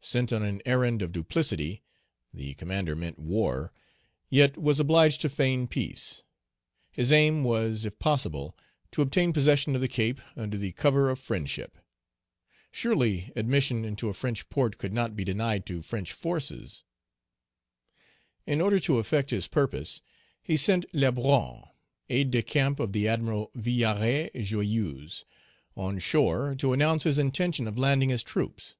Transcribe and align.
Sent 0.00 0.32
on 0.32 0.42
an 0.42 0.62
errand 0.64 1.02
of 1.02 1.12
duplicity, 1.12 1.82
the 2.32 2.54
commander 2.54 2.96
meant 2.96 3.18
war, 3.18 3.70
yet 4.30 4.56
was 4.56 4.80
obliged 4.80 5.20
to 5.20 5.28
feign 5.28 5.66
peace. 5.68 6.22
His 6.90 7.12
aim 7.12 7.42
was, 7.44 7.84
if 7.84 7.98
possible, 7.98 8.56
to 8.92 9.02
obtain 9.02 9.34
possession 9.34 9.74
of 9.74 9.82
the 9.82 9.88
Cape, 9.88 10.22
under 10.38 10.56
the 10.56 10.72
cover 10.72 11.10
of 11.10 11.18
friendship. 11.18 11.76
Surely, 12.70 13.30
admission 13.36 13.84
into 13.84 14.08
a 14.08 14.14
French 14.14 14.48
port 14.48 14.78
could 14.78 14.94
not 14.94 15.14
be 15.14 15.22
denied 15.22 15.66
to 15.66 15.82
French 15.82 16.14
forces. 16.14 16.82
In 18.46 18.62
order 18.62 18.78
to 18.78 18.96
effect 18.96 19.32
his 19.32 19.46
purpose, 19.48 20.00
he 20.40 20.56
sent 20.56 20.86
Lebrun, 20.94 21.62
aide 22.08 22.30
de 22.30 22.40
camp 22.42 22.80
of 22.80 22.94
the 22.94 23.06
admiral 23.06 23.50
Villaret 23.54 24.30
Joyeuse, 24.34 25.26
on 25.76 25.98
shore, 25.98 26.54
to 26.54 26.72
announce 26.72 27.02
his 27.02 27.18
intention 27.18 27.68
of 27.68 27.76
landing 27.76 28.08
his 28.08 28.22
troops. 28.22 28.76